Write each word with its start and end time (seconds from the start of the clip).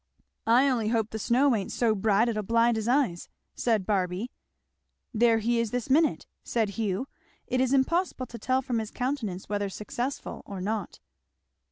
"I 0.47 0.67
only 0.67 0.87
hope 0.87 1.11
the 1.11 1.19
snow 1.19 1.55
ain't 1.55 1.71
so 1.71 1.93
bright 1.93 2.27
it'll 2.27 2.41
blind 2.41 2.75
his 2.75 2.87
eyes," 2.87 3.29
said 3.53 3.85
Barby. 3.85 4.31
"There 5.13 5.37
he 5.37 5.59
is 5.59 5.69
this 5.69 5.91
minute," 5.91 6.25
said 6.43 6.69
Hugh. 6.69 7.07
"It 7.45 7.61
is 7.61 7.71
impossible 7.71 8.25
to 8.25 8.39
tell 8.39 8.63
from 8.63 8.79
his 8.79 8.89
countenance 8.89 9.47
whether 9.47 9.69
successful 9.69 10.41
or 10.47 10.59
not." 10.59 10.99